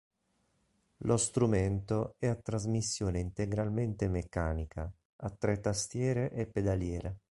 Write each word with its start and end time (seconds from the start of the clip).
Lo 1.03 1.15
strumento 1.15 2.15
è 2.17 2.25
a 2.25 2.33
trasmissione 2.33 3.19
integralmente 3.19 4.07
meccanica, 4.07 4.91
ha 5.17 5.29
tre 5.29 5.59
tastiere 5.59 6.31
e 6.31 6.47
pedaliera. 6.47 7.15